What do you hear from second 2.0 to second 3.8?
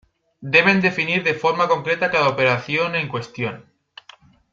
cada operación en cuestión.